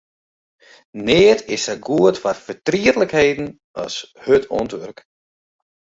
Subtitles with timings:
[1.07, 3.47] Neat is sa goed foar fertrietlikheden
[3.83, 3.93] as
[4.23, 4.99] hurd oan it wurk.